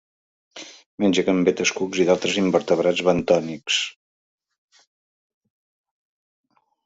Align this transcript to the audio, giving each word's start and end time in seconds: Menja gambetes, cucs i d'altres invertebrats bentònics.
Menja 1.03 1.23
gambetes, 1.27 1.73
cucs 1.79 1.99
i 2.03 2.07
d'altres 2.07 2.39
invertebrats 2.43 3.05
bentònics. 3.09 3.79